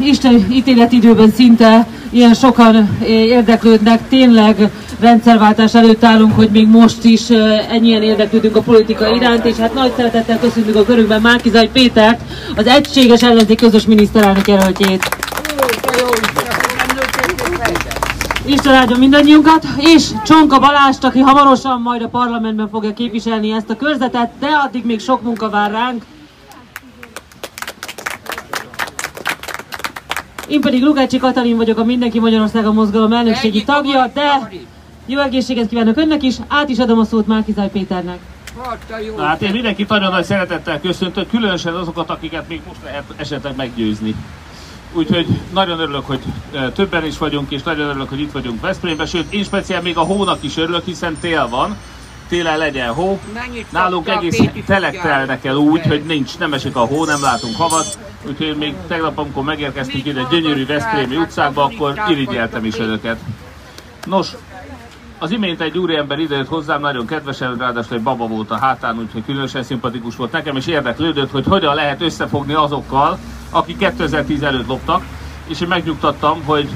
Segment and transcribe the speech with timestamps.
[0.00, 7.30] Isten ítéletidőben szinte ilyen sokan érdeklődnek, tényleg rendszerváltás előtt állunk, hogy még most is
[7.70, 12.20] ennyien érdeklődünk a politika iránt, és hát nagy szeretettel köszönjük a körünkben Márkizaj Pétert,
[12.56, 15.08] az egységes ellenzék közös miniszterelnök jelöltjét.
[18.46, 23.76] Isten áldjon mindannyiunkat, és Csonka Balást, aki hamarosan majd a parlamentben fogja képviselni ezt a
[23.76, 26.02] körzetet, de addig még sok munka vár ránk.
[30.52, 34.50] Én pedig Lukácsi Katalin vagyok, a Mindenki Magyarországon mozgalom elnökségi tagja, de
[35.06, 38.18] jó egészséget kívánok önnek is, át is adom a szót Márkizaj Péternek.
[39.16, 43.56] Na, hát én mindenkit nagyon nagy szeretettel köszöntök, különösen azokat, akiket még most lehet esetleg
[43.56, 44.14] meggyőzni.
[44.92, 46.20] Úgyhogy nagyon örülök, hogy
[46.74, 50.02] többen is vagyunk, és nagyon örülök, hogy itt vagyunk Veszprémben, sőt, én speciál még a
[50.02, 51.76] hónak is örülök, hiszen tél van,
[52.28, 53.20] télen legyen hó.
[53.70, 57.98] Nálunk egész telek telnek el úgy, hogy nincs, nem esik a hó, nem látunk havat.
[58.26, 63.18] Úgyhogy még tegnap, amikor megérkeztünk ide gyönyörű Veszprémi utcákba, akkor irigyeltem is önöket.
[64.04, 64.28] Nos,
[65.18, 69.24] az imént egy úriember idejött hozzám, nagyon kedvesen, ráadásul egy baba volt a hátán, úgyhogy
[69.24, 73.18] különösen szimpatikus volt nekem, és érdeklődött, hogy hogyan lehet összefogni azokkal,
[73.50, 75.04] akik 2010 előtt loptak,
[75.46, 76.68] és én megnyugtattam, hogy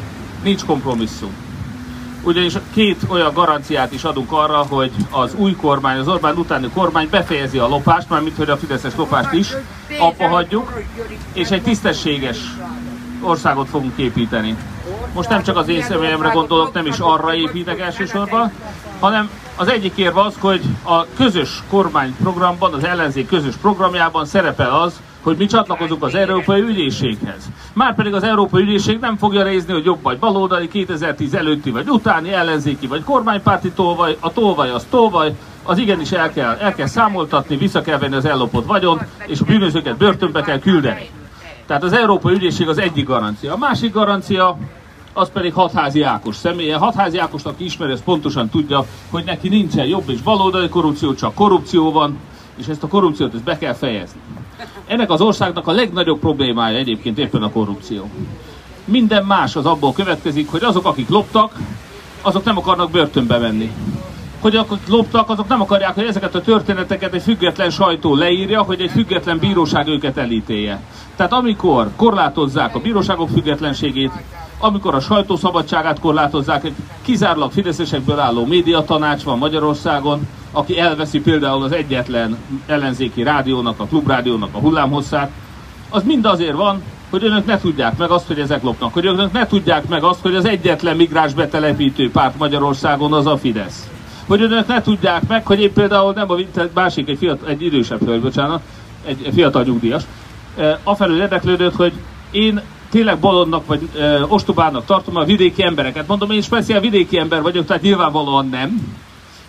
[0.42, 1.45] nincs kompromisszum.
[2.27, 7.08] Ugyanis két olyan garanciát is adunk arra, hogy az új kormány, az Orbán utáni kormány
[7.10, 9.55] befejezi a lopást, mármint hogy a Fideszes lopást is
[9.98, 10.82] abba hagyjuk,
[11.32, 12.36] és egy tisztességes
[13.20, 14.56] országot fogunk építeni.
[15.14, 18.52] Most nem csak az én személyemre gondolok, nem is arra építek elsősorban,
[19.00, 25.00] hanem az egyik érve az, hogy a közös kormányprogramban, az ellenzék közös programjában szerepel az,
[25.27, 27.50] hogy mi csatlakozunk az Európai Ügyészséghez.
[27.72, 32.32] Márpedig az Európai Ügyészség nem fogja nézni, hogy jobb vagy baloldali, 2010 előtti vagy utáni,
[32.32, 37.56] ellenzéki vagy kormánypárti tolvaj, a tolvaj az tolvaj, az igenis el kell, el kell számoltatni,
[37.56, 41.08] vissza kell venni az ellopott vagyont, és a bűnözőket börtönbe kell küldeni.
[41.66, 43.52] Tehát az Európai Ügyészség az egyik garancia.
[43.52, 44.58] A másik garancia
[45.12, 46.77] az pedig Hatházi Ákos személye.
[46.77, 51.93] Hatházi Ákosnak ismeri, ez pontosan tudja, hogy neki nincsen jobb és baloldali korrupció, csak korrupció
[51.93, 52.19] van,
[52.56, 54.21] és ezt a korrupciót ezt be kell fejezni.
[54.87, 58.11] Ennek az országnak a legnagyobb problémája egyébként éppen a korrupció.
[58.84, 61.59] Minden más az abból következik, hogy azok, akik loptak,
[62.22, 63.72] azok nem akarnak börtönbe menni.
[64.41, 68.81] Hogy akik loptak, azok nem akarják, hogy ezeket a történeteket egy független sajtó leírja, hogy
[68.81, 70.83] egy független bíróság őket elítélje.
[71.17, 74.12] Tehát amikor korlátozzák a bíróságok függetlenségét,
[74.59, 81.72] amikor a sajtószabadságát korlátozzák, egy kizárólag fideszesekből álló médiatanács van Magyarországon, aki elveszi például az
[81.72, 82.37] egyetlen
[82.67, 85.31] ellenzéki rádiónak, a klubrádiónak a hullámhosszát,
[85.91, 89.33] az mind azért van, hogy önök ne tudják meg azt, hogy ezek lopnak, hogy önök
[89.33, 93.88] ne tudják meg azt, hogy az egyetlen migráns betelepítő párt Magyarországon az a Fidesz.
[94.27, 96.37] Hogy önök ne tudják meg, hogy én például nem a
[96.75, 98.62] másik, egy, fiatal, egy idősebb hölgy, bocsánat,
[99.05, 100.03] egy fiatal nyugdíjas,
[100.83, 101.93] afelől érdeklődött, hogy
[102.31, 106.06] én tényleg bolondnak vagy ö, ostobának tartom a vidéki embereket.
[106.06, 108.97] Mondom, én speciál vidéki ember vagyok, tehát nyilvánvalóan nem.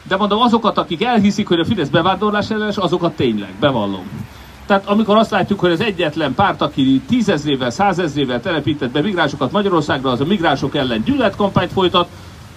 [0.03, 4.25] De mondom, azokat, akik elhiszik, hogy a Fidesz bevándorlás ellenes, azokat tényleg, bevallom.
[4.65, 10.11] Tehát amikor azt látjuk, hogy az egyetlen párt, aki tízezrével, százezrével telepített be migránsokat Magyarországra,
[10.11, 12.07] az a migránsok ellen gyűlöletkampányt folytat,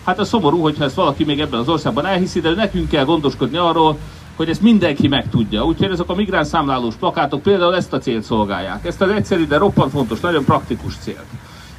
[0.05, 3.57] hát ez szomorú, hogyha ezt valaki még ebben az országban elhiszi, de nekünk kell gondoskodni
[3.57, 3.99] arról,
[4.41, 5.65] hogy ezt mindenki megtudja.
[5.65, 8.87] Úgyhogy ezek a migráns számlálós plakátok például ezt a célt szolgálják.
[8.87, 11.25] Ezt az egyszerű, de roppant fontos, nagyon praktikus célt.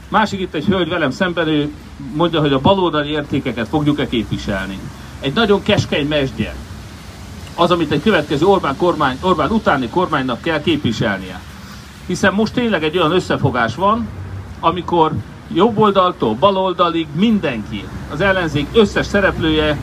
[0.09, 1.71] Másik itt egy hölgy velem szemben, ő
[2.13, 4.79] mondja, hogy a baloldali értékeket fogjuk-e képviselni.
[5.19, 6.55] Egy nagyon keskeny mesdje.
[7.55, 11.41] Az, amit egy következő Orbán, kormány, Orbán utáni kormánynak kell képviselnie.
[12.05, 14.07] Hiszen most tényleg egy olyan összefogás van,
[14.59, 15.11] amikor
[15.53, 19.77] jobb oldaltól baloldalig mindenki, az ellenzék összes szereplője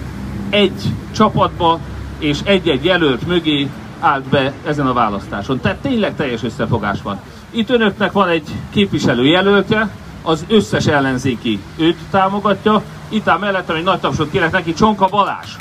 [0.51, 0.83] egy
[1.15, 1.79] csapatba
[2.19, 3.69] és egy-egy jelölt mögé
[4.01, 5.61] állt be ezen a választáson.
[5.61, 7.21] Tehát tényleg teljes összefogás van.
[7.51, 9.91] Itt önöknek van egy képviselő jelöltje,
[10.23, 12.83] az összes ellenzéki őt támogatja.
[13.09, 15.57] Itt áll mellettem egy nagy tapsot kérek neki, Csonka Balás,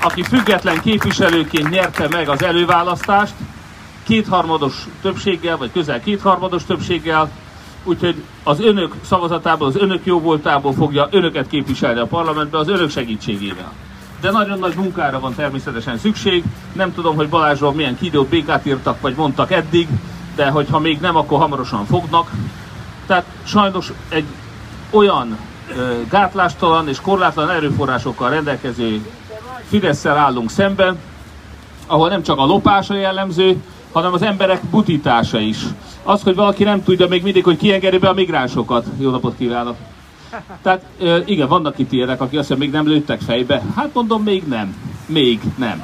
[0.00, 3.34] aki független képviselőként nyerte meg az előválasztást,
[4.06, 7.30] kétharmados többséggel, vagy közel kétharmados többséggel,
[7.84, 13.72] úgyhogy az önök szavazatából, az önök jóvoltából fogja önöket képviselni a parlamentbe az önök segítségével
[14.20, 16.44] de nagyon nagy munkára van természetesen szükség.
[16.72, 19.88] Nem tudom, hogy Balázsról milyen kidót békát írtak, vagy mondtak eddig,
[20.34, 22.30] de hogyha még nem, akkor hamarosan fognak.
[23.06, 24.24] Tehát sajnos egy
[24.90, 25.38] olyan
[26.10, 29.06] gátlástalan és korlátlan erőforrásokkal rendelkező
[29.68, 30.98] fidesz állunk szemben,
[31.86, 33.62] ahol nem csak a lopása jellemző,
[33.92, 35.58] hanem az emberek butítása is.
[36.02, 38.86] Az, hogy valaki nem tudja még mindig, hogy kiengedi be a migránsokat.
[38.98, 39.76] Jó napot kívánok!
[40.62, 40.84] Tehát
[41.24, 43.62] igen, vannak itt ilyenek, akik azt mondja, még nem lőttek fejbe.
[43.74, 44.76] Hát mondom, még nem.
[45.06, 45.82] Még nem.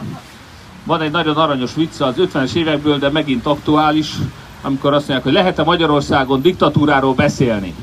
[0.85, 4.13] Van egy nagyon aranyos vicca az 50-es évekből, de megint aktuális.
[4.65, 7.75] amikor azt mondják, hogy lehet-e Magyarországon diktatúráról beszélni?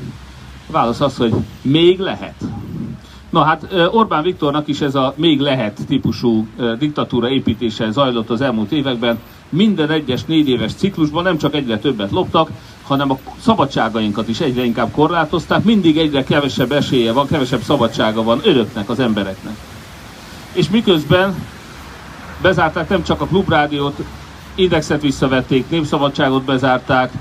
[0.68, 2.34] A válasz az, hogy még lehet.
[3.30, 6.46] Na hát Orbán Viktornak is ez a még lehet típusú
[6.78, 9.18] diktatúra építése zajlott az elmúlt években.
[9.48, 12.50] Minden egyes négy éves ciklusban nem csak egyre többet loptak,
[12.92, 18.40] hanem a szabadságainkat is egyre inkább korlátozták, mindig egyre kevesebb esélye van, kevesebb szabadsága van
[18.44, 19.56] önöknek, az embereknek.
[20.52, 21.34] És miközben
[22.42, 23.96] bezárták nem csak a klubrádiót,
[24.54, 27.12] indexet visszavették, népszabadságot bezárták,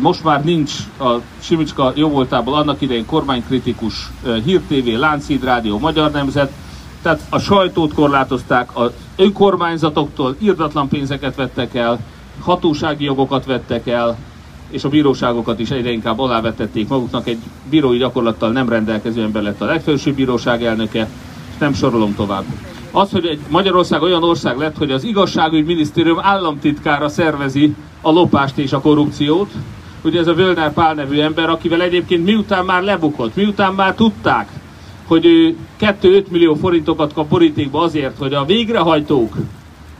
[0.00, 4.10] most már nincs a Simicska jóvoltából annak idején kormánykritikus
[4.44, 6.52] Hír TV, Lánchíd Rádió, Magyar Nemzet,
[7.02, 11.98] tehát a sajtót korlátozták, az önkormányzatoktól irdatlan pénzeket vettek el,
[12.40, 14.16] hatósági jogokat vettek el,
[14.70, 17.26] és a bíróságokat is egyre inkább alávetették maguknak.
[17.26, 17.38] Egy
[17.70, 21.08] bírói gyakorlattal nem rendelkező ember lett a legfelsőbb bíróság elnöke,
[21.50, 22.44] és nem sorolom tovább.
[22.90, 28.58] Az, hogy egy Magyarország olyan ország lett, hogy az igazságügy minisztérium államtitkára szervezi a lopást
[28.58, 29.50] és a korrupciót,
[30.02, 34.48] ugye ez a Völner Pál nevű ember, akivel egyébként miután már lebukott, miután már tudták,
[35.06, 39.36] hogy ő 2-5 millió forintokat kap borítékba azért, hogy a végrehajtók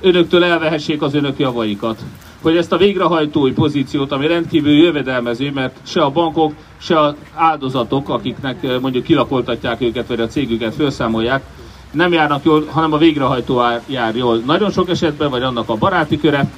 [0.01, 2.03] önöktől elvehessék az önök javaikat.
[2.43, 8.09] Hogy ezt a végrehajtói pozíciót, ami rendkívül jövedelmező, mert se a bankok, se az áldozatok,
[8.09, 11.43] akiknek eh, mondjuk kilakoltatják őket, vagy a cégüket felszámolják,
[11.91, 14.43] nem járnak jól, hanem a végrehajtó jár jól.
[14.47, 16.50] Nagyon sok esetben, vagy annak a baráti köre.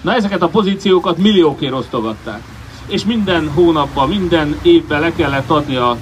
[0.00, 2.42] Na ezeket a pozíciókat milliókért osztogatták.
[2.86, 5.96] És minden hónapban, minden évben le kellett adni a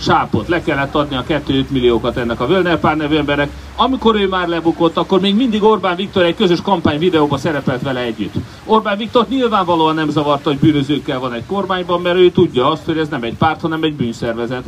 [0.00, 3.50] sápot, le kellett adni a 2-5 milliókat ennek a Völner pár nevű emberek.
[3.76, 8.00] Amikor ő már lebukott, akkor még mindig Orbán Viktor egy közös kampány videóba szerepelt vele
[8.00, 8.34] együtt.
[8.64, 12.98] Orbán Viktor nyilvánvalóan nem zavarta, hogy bűnözőkkel van egy kormányban, mert ő tudja azt, hogy
[12.98, 14.64] ez nem egy párt, hanem egy bűnszervezet.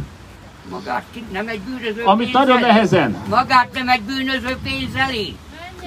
[0.70, 3.16] Magát nem egy bűnöző Amit nagyon nehezen.
[3.28, 5.36] Magát nem egy bűnöző pénzeli.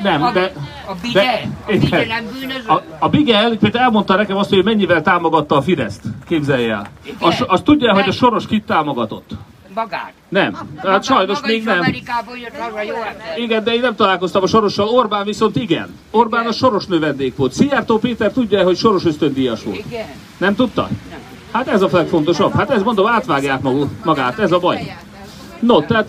[0.04, 0.52] Nem, a, de...
[0.86, 1.22] A Bige?
[1.22, 2.68] De, a Bige nem bűnöző?
[2.68, 6.02] A, a Bige például elmondta nekem azt, hogy mennyivel támogatta a Fideszt.
[6.28, 6.88] Képzelje el.
[7.20, 9.30] Azt, azt tudja, hogy a Soros kit támogatott?
[9.76, 10.14] Magát?
[10.30, 10.58] Nem.
[10.76, 11.80] Maga, hát sajnos maga még nem.
[11.80, 12.96] Amerikából jött haza, jó
[13.36, 14.88] Igen, de én nem találkoztam a Sorossal.
[14.88, 16.00] Orbán viszont igen.
[16.12, 16.52] Orbán igen.
[16.52, 17.54] a Soros növendék volt.
[17.54, 19.78] Szijjártó Péter tudja, hogy Soros ösztöndíjas volt.
[19.78, 20.08] Igen.
[20.38, 20.82] Nem tudta?
[21.10, 21.20] Nem.
[21.52, 22.54] Hát ez a legfontosabb.
[22.54, 23.62] Hát ez mondom, átvágják
[24.04, 24.40] magát.
[24.40, 24.96] Ez a baj.
[25.60, 26.08] No, tehát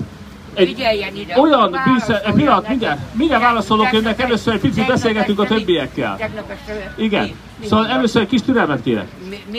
[0.54, 0.68] egy
[1.14, 6.18] ide, olyan bűszer, pillanat, mindjárt, mindjárt válaszolok önnek, először egy picit beszélgetünk a többiekkel.
[6.96, 7.30] Igen,
[7.64, 9.08] szóval először egy kis türelmet kérek.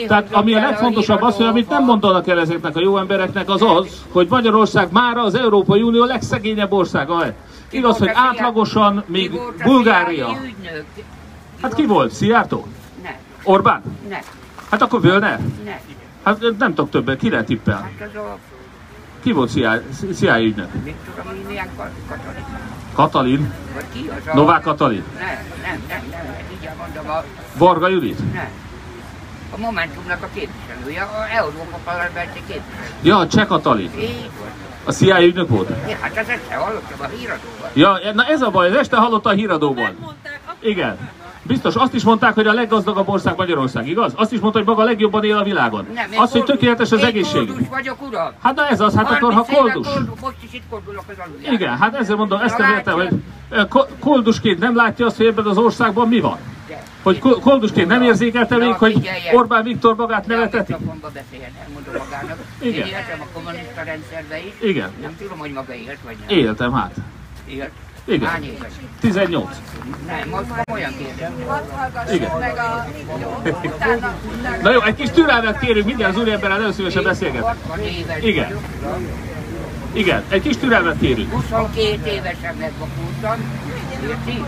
[0.06, 3.62] Tehát ami a legfontosabb az, hogy amit nem mondanak el ezeknek a jó embereknek, az
[3.62, 7.24] az, hogy Magyarország már az Európai Unió legszegényebb országa.
[7.70, 10.28] Igaz, hogy átlagosan még Bulgária.
[11.62, 12.12] Hát ki volt?
[12.12, 12.66] Szijjártó?
[13.44, 13.82] Orbán?
[14.70, 15.40] Hát akkor Völner?
[16.22, 17.90] Hát nem tudok többet, ki lehet tippel?
[17.98, 18.10] Hát
[19.24, 19.50] ki volt
[20.14, 20.68] CIA ügynök?
[20.84, 21.68] Mit tudom, hogy milyen
[22.08, 22.44] Katalin.
[22.92, 23.52] Katalin?
[23.74, 24.34] Vagy ki az a...
[24.34, 25.04] Novák Katalin?
[25.18, 25.28] Nem,
[25.62, 27.24] nem, nem, nem, így mondom a...
[27.56, 28.32] Varga Judit?
[28.32, 28.48] Nem.
[29.50, 32.88] A Momentumnak a képviselője, a Európa Parlamenti képviselő.
[33.02, 33.90] Ja, a Cseh Katalin.
[33.98, 34.30] Így
[34.84, 35.68] A CIA ügynök volt?
[35.88, 37.70] Ja, hát ez este hallottam a híradóban.
[37.72, 40.16] Ja, na ez a baj, ez este hallotta a híradóban.
[40.60, 40.98] Igen.
[41.46, 44.12] Biztos, azt is mondták, hogy a leggazdagabb ország Magyarország, igaz?
[44.16, 45.86] Azt is mondta, hogy maga legjobban él a világon.
[45.94, 47.46] Nem, azt, hogy tökéletes az egészség.
[47.46, 48.32] Koldus vagyok, uram.
[48.42, 49.86] Hát na ez az, hát akkor ha koldus.
[49.86, 50.20] koldus.
[50.20, 51.52] Most is itt koldulok az alulján.
[51.52, 53.08] Igen, hát ezzel mondom, ezt nem értem, hogy
[54.00, 56.38] koldusként nem látja azt, hogy ebben az országban mi van.
[57.02, 60.74] Hogy koldusként nem érzékelte még, hogy Orbán Viktor magát neveteti?
[62.60, 62.86] Igen.
[62.86, 64.68] Én éltem a kommunista rendszerbe is.
[64.68, 64.90] Igen.
[65.02, 66.38] Nem tudom, hogy maga élt vagy nem.
[66.38, 66.94] Éltem hát.
[67.46, 67.70] Élt.
[68.04, 68.28] Igen.
[68.28, 68.72] Hány éves?
[69.00, 69.48] 18.
[70.06, 71.32] Nem, most olyan kérdem.
[72.12, 72.30] Igen.
[74.62, 77.56] Na jó, egy kis türelmet kérünk, mindjárt az úriemberrel nagyon szívesen beszélgetek.
[78.20, 78.58] Igen.
[79.92, 81.32] Igen, egy kis türelmet kérünk.
[81.32, 83.62] 22 évesen megvakultam,
[84.02, 84.44] érti?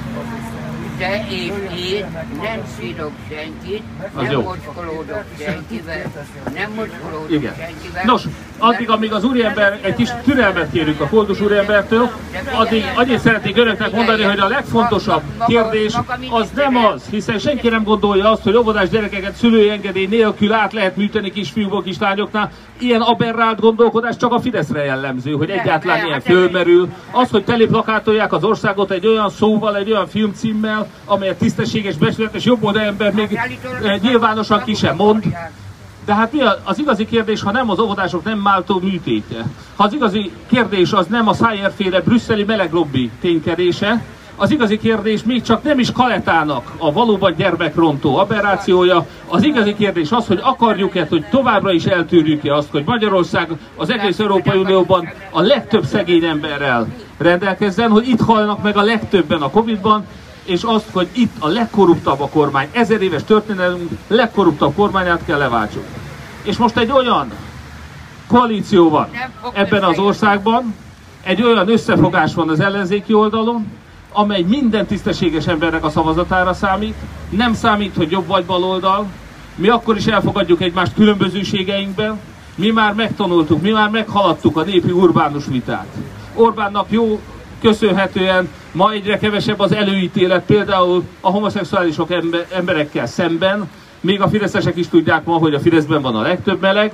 [0.98, 1.50] De és
[1.90, 2.06] én
[2.42, 3.82] nem szírok senkit,
[4.14, 6.12] az nem mocskolódok senkivel,
[6.54, 7.54] nem mocskolódok Igen.
[7.58, 8.02] senkivel.
[8.04, 8.22] Nos,
[8.58, 12.10] addig, amíg az úriember, egy kis türelmet kérünk a koldus úriembertől,
[12.54, 15.94] addig annyit szeretnék önöknek mondani, hogy a legfontosabb kérdés
[16.30, 20.72] az nem az, hiszen senki nem gondolja azt, hogy óvodás gyerekeket szülői engedély nélkül át
[20.72, 22.50] lehet műteni kisfiúkból, kislányoknál.
[22.78, 26.88] Ilyen aberrált gondolkodás csak a Fideszre jellemző, hogy egyáltalán ilyen hát fölmerül.
[27.10, 32.86] Az, hogy teleplakátolják az országot egy olyan szóval, egy olyan filmcímmel, amelyet tisztességes, becsületes jobboldali
[32.86, 33.38] ember még
[33.82, 35.24] eh, nyilvánosan ki sem mond.
[36.04, 39.44] De hát mi az igazi kérdés, ha nem az óvodások nem máltó műtétje,
[39.76, 44.02] ha az igazi kérdés az nem a szájérféle brüsszeli meleglobbi ténykedése,
[44.38, 49.06] az igazi kérdés még csak nem is Kaletának a valóban gyermekrontó aberrációja.
[49.28, 54.18] Az igazi kérdés az, hogy akarjuk-e, hogy továbbra is eltűrjük-e azt, hogy Magyarország az egész
[54.18, 56.86] Európai Unióban a legtöbb szegény emberrel
[57.18, 60.04] rendelkezzen, hogy itt halnak meg a legtöbben a Covid-ban,
[60.46, 65.84] és azt, hogy itt a legkorruptabb a kormány, ezer éves történelmünk legkorruptabb kormányát kell leváltsuk.
[66.42, 67.32] És most egy olyan
[68.26, 69.08] koalíció van
[69.52, 70.74] ebben az országban,
[71.22, 73.66] egy olyan összefogás van az ellenzéki oldalon,
[74.12, 76.94] amely minden tisztességes embernek a szavazatára számít,
[77.30, 79.06] nem számít, hogy jobb vagy baloldal,
[79.54, 82.20] mi akkor is elfogadjuk egymást különbözőségeinkben,
[82.54, 85.86] mi már megtanultuk, mi már meghaladtuk a népi urbánus vitát.
[86.34, 87.20] Orbánnak jó
[87.60, 92.08] köszönhetően ma egyre kevesebb az előítélet például a homoszexuálisok
[92.54, 93.68] emberekkel szemben,
[94.00, 96.92] még a fideszesek is tudják ma, hogy a Fideszben van a legtöbb meleg,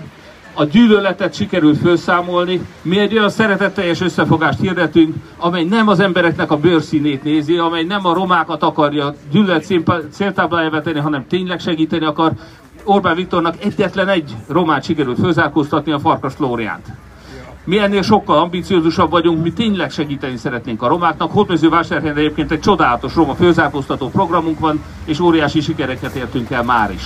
[0.54, 2.60] a gyűlöletet sikerült felszámolni.
[2.82, 8.06] Mi egy olyan szeretetteljes összefogást hirdetünk, amely nem az embereknek a bőrszínét nézi, amely nem
[8.06, 9.66] a romákat akarja gyűlölet
[10.10, 12.32] céltáblájába tenni, hanem tényleg segíteni akar.
[12.84, 16.86] Orbán Viktornak egyetlen egy romát sikerült főzárkóztatni, a Farkas Flóriánt.
[17.64, 21.32] Mi ennél sokkal ambiciózusabb vagyunk, mi tényleg segíteni szeretnénk a romáknak.
[21.32, 27.04] Hódmezővásárhelyen egyébként egy csodálatos roma főzárkóztató programunk van, és óriási sikereket értünk el már is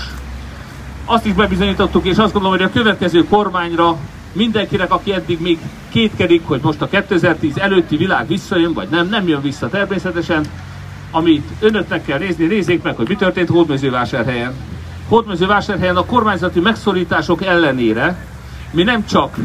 [1.06, 3.96] azt is bebizonyítottuk, és azt gondolom, hogy a következő kormányra
[4.32, 5.58] mindenkinek, aki eddig még
[5.88, 10.44] kétkedik, hogy most a 2010 előtti világ visszajön, vagy nem, nem jön vissza természetesen,
[11.10, 14.54] amit önöknek kell nézni, nézzék meg, hogy mi történt Hódmezővásárhelyen.
[15.08, 18.26] Hódmezővásárhelyen a kormányzati megszorítások ellenére
[18.70, 19.36] mi nem csak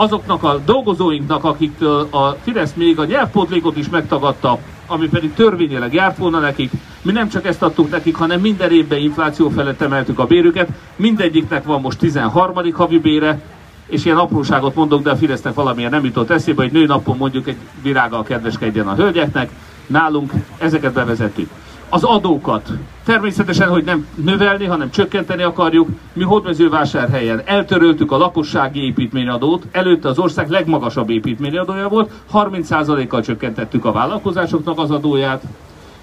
[0.00, 6.16] azoknak a dolgozóinknak, akik a Fidesz még a nyelvpótlékot is megtagadta, ami pedig törvényileg járt
[6.16, 6.70] volna nekik,
[7.02, 11.64] mi nem csak ezt adtuk nekik, hanem minden évben infláció felett emeltük a bérüket, mindegyiknek
[11.64, 12.72] van most 13.
[12.72, 13.40] havi bére,
[13.86, 17.56] és ilyen apróságot mondok, de a Fidesznek valamilyen nem jutott eszébe, hogy nőnapon mondjuk egy
[17.82, 19.50] virággal kedveskedjen a hölgyeknek,
[19.86, 21.50] nálunk ezeket bevezettük
[21.90, 22.68] az adókat.
[23.04, 25.88] Természetesen, hogy nem növelni, hanem csökkenteni akarjuk.
[26.12, 33.92] Mi Hódmezővásárhelyen eltöröltük a lakossági építményadót, előtte az ország legmagasabb építményadója volt, 30%-kal csökkentettük a
[33.92, 35.42] vállalkozásoknak az adóját,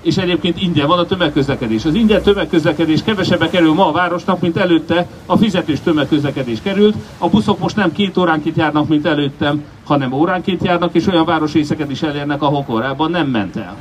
[0.02, 1.86] és egyébként ingyen van a tömegközlekedés.
[1.86, 6.96] Az ingyen tömegközlekedés kevesebbe kerül ma a városnak, mint előtte a fizetős tömegközlekedés került.
[7.18, 11.92] A buszok most nem két óránként járnak, mint előttem, hanem óránként járnak, és olyan városrészeket
[11.92, 13.76] is elérnek, ahol korábban nem ment el.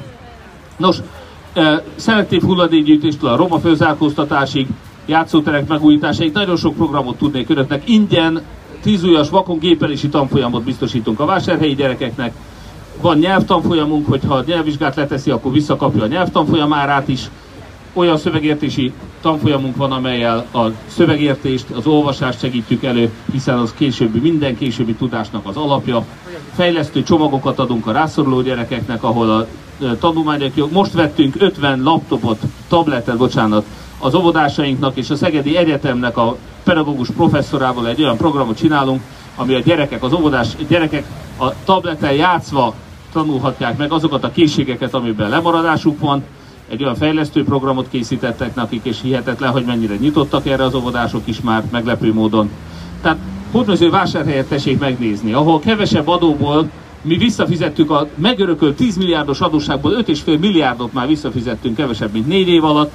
[0.76, 0.96] Nos,
[1.94, 4.66] szelektív hulladékgyűjtéstől a roma főzárkóztatásig,
[5.06, 7.88] játszóterek megújításáig nagyon sok programot tudnék önöknek.
[7.88, 8.42] Ingyen
[8.82, 12.32] tízújas vakon gépelési tanfolyamot biztosítunk a vásárhelyi gyerekeknek.
[13.00, 17.30] Van nyelvtanfolyamunk, hogyha a nyelvvizsgát leteszi, akkor visszakapja a nyelvtanfolyam árát is.
[17.92, 24.56] Olyan szövegértési tanfolyamunk van, amelyel a szövegértést, az olvasást segítjük elő, hiszen az későbbi, minden
[24.56, 26.04] későbbi tudásnak az alapja.
[26.54, 29.46] Fejlesztő csomagokat adunk a rászoruló gyerekeknek, ahol a
[30.00, 33.64] tanulmányok, most vettünk 50 laptopot, tabletet, bocsánat,
[33.98, 39.00] az óvodásainknak és a Szegedi Egyetemnek a pedagógus professzorával egy olyan programot csinálunk,
[39.36, 41.04] ami a gyerekek, az óvodás gyerekek
[41.38, 42.74] a tableten játszva
[43.12, 46.24] tanulhatják meg azokat a készségeket, amiben lemaradásuk van.
[46.68, 51.40] Egy olyan fejlesztő programot készítettek nekik, és hihetetlen, hogy mennyire nyitottak erre az óvodások is
[51.40, 52.50] már meglepő módon.
[53.02, 53.18] Tehát
[53.50, 56.70] Hódmező vásárhelyet tessék megnézni, ahol kevesebb adóból
[57.06, 62.64] mi visszafizettük a megörökölt 10 milliárdos adósságból 5,5 milliárdot már visszafizettünk kevesebb, mint 4 év
[62.64, 62.92] alatt.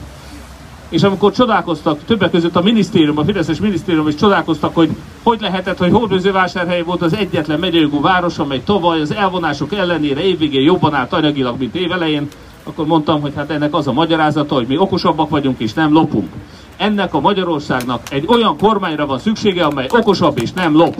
[0.89, 4.89] És amikor csodálkoztak, többek között a minisztérium, a Fideszes minisztérium is csodálkoztak, hogy
[5.24, 10.62] hogy lehetett, hogy Hódmezővásárhely volt az egyetlen megyőjogú város, amely tavaly az elvonások ellenére évvégén
[10.62, 12.27] jobban állt anyagilag, mint évelején,
[12.63, 16.30] akkor mondtam, hogy hát ennek az a magyarázata, hogy mi okosabbak vagyunk és nem lopunk.
[16.77, 20.96] Ennek a Magyarországnak egy olyan kormányra van szüksége, amely okosabb és nem lop.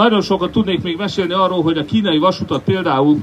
[0.00, 3.18] Nagyon sokat tudnék még mesélni arról, hogy a kínai vasutat például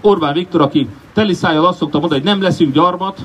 [0.00, 3.18] Orbán Viktor, aki teliszájjal azt szokta mondani, hogy nem leszünk gyarmat,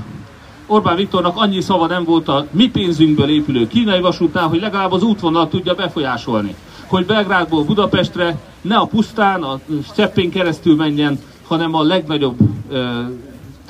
[0.67, 5.03] Orbán Viktornak annyi szava nem volt a mi pénzünkből épülő kínai vasútnál, hogy legalább az
[5.03, 6.55] útvonalat tudja befolyásolni.
[6.87, 9.59] Hogy Belgrádból Budapestre ne a pusztán, a
[9.95, 12.37] Cseppén keresztül menjen, hanem a legnagyobb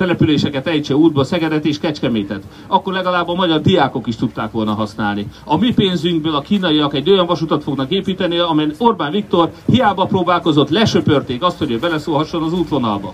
[0.01, 5.27] településeket ejtse útba, Szegedet és Kecskemétet, akkor legalább a magyar diákok is tudták volna használni.
[5.45, 10.69] A mi pénzünkből a kínaiak egy olyan vasutat fognak építeni, amelyen Orbán Viktor hiába próbálkozott,
[10.69, 13.13] lesöpörték azt, hogy ő beleszólhasson az útvonalba.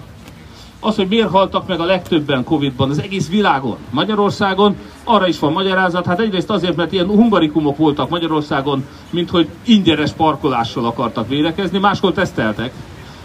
[0.79, 5.51] Az, hogy miért haltak meg a legtöbben Covid-ban az egész világon, Magyarországon, arra is van
[5.51, 6.06] magyarázat.
[6.06, 12.12] Hát egyrészt azért, mert ilyen hungarikumok voltak Magyarországon, mint hogy ingyenes parkolással akartak vérekezni, máskor
[12.12, 12.74] teszteltek.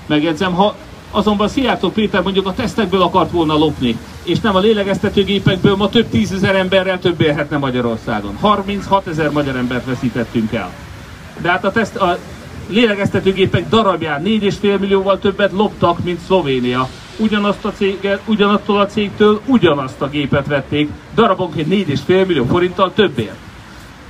[0.06, 0.74] Megjegyzem, ha
[1.14, 6.08] Azonban Szijjártó Péter mondjuk a tesztekből akart volna lopni, és nem a lélegeztetőgépekből ma több
[6.08, 8.36] tízezer emberrel több élhetne Magyarországon.
[8.40, 10.72] 36 ezer magyar embert veszítettünk el.
[11.40, 12.18] De hát a, teszt, a
[12.68, 16.88] lélegeztetőgépek darabján 4,5 millióval többet loptak, mint Szlovénia.
[17.16, 23.36] Ugyanazt a céget, ugyanattól a cégtől ugyanazt a gépet vették, darabonként 4,5 millió forinttal többért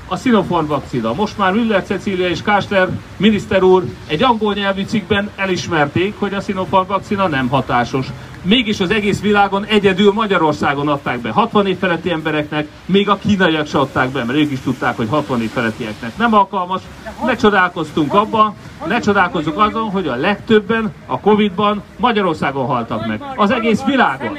[0.07, 1.15] a Sinopharm vakcina.
[1.15, 6.41] Most már Müller Cecília és Kásler miniszter úr egy angol nyelvű cikkben elismerték, hogy a
[6.41, 8.07] Sinopharm vakcina nem hatásos.
[8.43, 13.67] Mégis az egész világon egyedül Magyarországon adták be 60 év feletti embereknek, még a kínaiak
[13.67, 16.83] se adták be, mert ők is tudták, hogy 60 év felettieknek nem alkalmas.
[17.25, 18.55] Ne csodálkoztunk abban,
[18.87, 23.23] ne csodálkozzunk azon, hogy a legtöbben a Covid-ban Magyarországon haltak meg.
[23.37, 24.39] Az egész világon.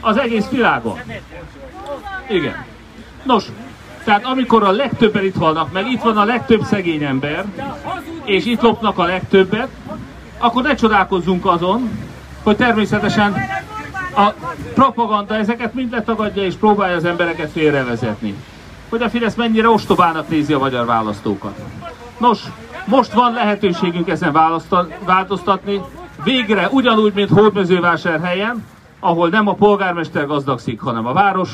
[0.00, 0.98] Az egész világon.
[2.28, 2.64] Igen.
[3.22, 3.44] Nos,
[4.04, 7.44] tehát amikor a legtöbben itt halnak meg, itt van a legtöbb szegény ember,
[8.24, 9.68] és itt lopnak a legtöbbet,
[10.38, 11.90] akkor ne csodálkozzunk azon,
[12.42, 13.34] hogy természetesen
[14.16, 14.32] a
[14.74, 18.34] propaganda ezeket mind letagadja és próbálja az embereket félrevezetni.
[18.88, 21.54] Hogy a Fidesz mennyire ostobának nézi a magyar választókat.
[22.18, 22.38] Nos,
[22.84, 24.38] most van lehetőségünk ezen
[25.04, 25.80] változtatni,
[26.24, 28.66] végre ugyanúgy, mint Hódmezővásárhelyen,
[29.00, 31.50] ahol nem a polgármester gazdagszik, hanem a város,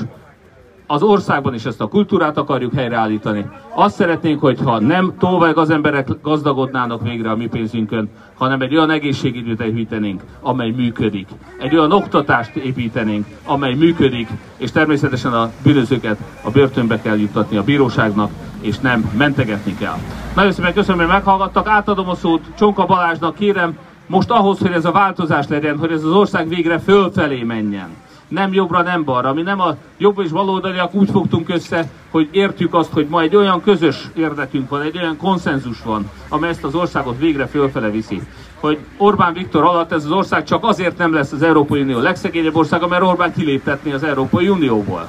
[0.86, 3.46] az országban is ezt a kultúrát akarjuk helyreállítani.
[3.74, 8.90] Azt szeretnénk, hogyha nem tolvaj az emberek gazdagodnának végre a mi pénzünkön, hanem egy olyan
[8.90, 11.28] egészségügyet építenénk, amely működik.
[11.58, 17.62] Egy olyan oktatást építenénk, amely működik, és természetesen a bűnözőket a börtönbe kell juttatni a
[17.62, 19.96] bíróságnak, és nem mentegetni kell.
[20.34, 21.68] Nagyon szépen köszönöm, hogy meghallgattak.
[21.68, 26.04] Átadom a szót Csonka Balázsnak, kérem, most ahhoz, hogy ez a változás legyen, hogy ez
[26.04, 27.88] az ország végre fölfelé menjen
[28.28, 29.32] nem jobbra, nem balra.
[29.32, 33.36] Mi nem a jobb és baloldaliak úgy fogtunk össze, hogy értjük azt, hogy ma egy
[33.36, 38.22] olyan közös érdekünk van, egy olyan konszenzus van, amely ezt az országot végre fölfele viszi.
[38.60, 42.56] Hogy Orbán Viktor alatt ez az ország csak azért nem lesz az Európai Unió legszegényebb
[42.56, 45.08] országa, mert Orbán kiléptetni az Európai Unióból.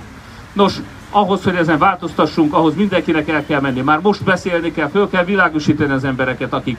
[0.53, 0.74] Nos,
[1.12, 3.81] ahhoz, hogy ezen változtassunk, ahhoz mindenkinek el kell menni.
[3.81, 6.77] Már most beszélni kell, föl kell világosítani az embereket, akik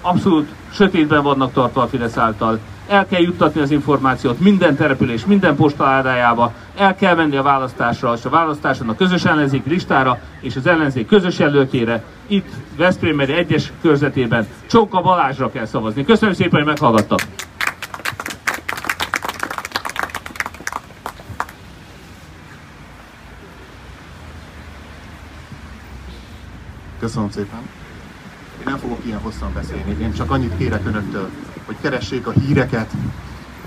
[0.00, 5.56] abszolút sötétben vannak tartva a Fidesz által el kell juttatni az információt minden település, minden
[5.56, 10.66] postaládájába, el kell menni a választásra, és a választáson a közös ellenzék listára és az
[10.66, 16.04] ellenzék közös jelöltjére, itt Veszprémeri egyes körzetében Csonka Balázsra kell szavazni.
[16.04, 17.20] Köszönöm szépen, hogy meghallgattak!
[27.00, 27.58] Köszönöm szépen!
[28.58, 31.30] Én nem fogok ilyen hosszan beszélni, én csak annyit kérek önöktől,
[31.66, 32.90] hogy keressék a híreket,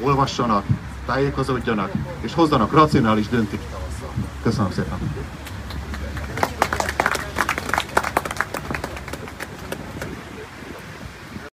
[0.02, 0.64] olvassanak,
[1.06, 3.68] tájékozódjanak, és hozzanak racionális döntést.
[4.44, 4.98] Köszönöm szépen!